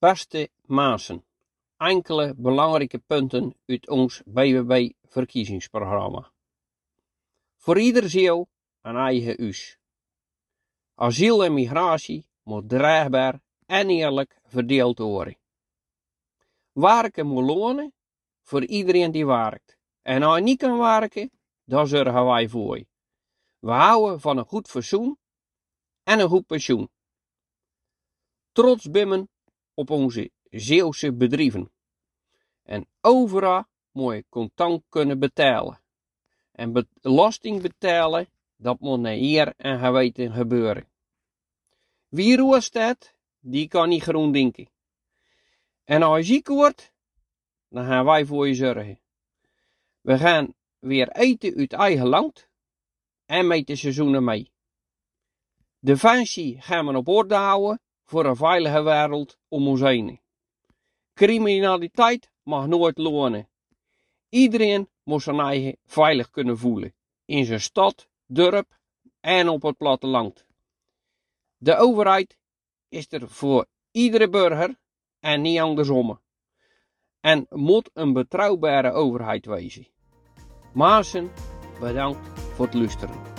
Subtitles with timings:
[0.00, 1.24] Beste mensen,
[1.76, 6.32] enkele belangrijke punten uit ons BBB-verkiezingsprogramma.
[7.56, 8.48] Voor ieder ziel
[8.80, 9.78] een eigen huis.
[10.94, 15.36] Asiel en migratie moet draagbaar en eerlijk verdeeld worden.
[16.72, 17.92] Werken moet lonen
[18.42, 19.76] voor iedereen die werkt.
[20.02, 21.30] En als je niet kan werken,
[21.64, 22.86] dan zorgen wij voor je.
[23.58, 25.18] We houden van een goed fatsoen
[26.02, 26.90] en een goed pensioen.
[28.52, 29.28] Trots bimmen
[29.78, 31.70] op onze Zeeuwse bedrijven.
[32.62, 35.80] En overal moet je contant kunnen betalen.
[36.52, 40.88] En belasting betalen, dat moet naar en geweten gebeuren.
[42.08, 44.68] Wie roest dat, die kan niet groen denken.
[45.84, 46.92] En als je ziek wordt,
[47.68, 49.00] dan gaan wij voor je zorgen.
[50.00, 52.48] We gaan weer eten uit eigen land
[53.26, 54.50] en met de seizoenen mee.
[55.78, 60.20] Defensie gaan we op orde houden voor een veilige wereld om ons heen.
[61.14, 63.48] Criminaliteit mag nooit lonen.
[64.28, 66.94] Iedereen moet zijn eigen veilig kunnen voelen.
[67.24, 68.78] In zijn stad, dorp
[69.20, 70.46] en op het platteland.
[71.56, 72.36] De overheid
[72.88, 74.78] is er voor iedere burger
[75.20, 76.20] en niet andersom.
[77.20, 79.86] En moet een betrouwbare overheid wezen.
[80.74, 81.30] Maasen,
[81.80, 83.37] bedankt voor het luisteren.